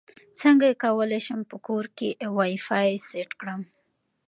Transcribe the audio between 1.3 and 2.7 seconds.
په کور کې وائی